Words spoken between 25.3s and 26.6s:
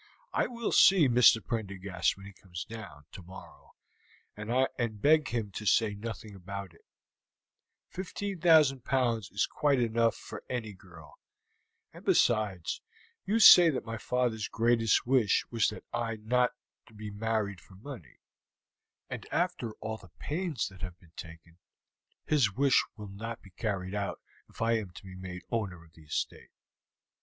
owner of the estate."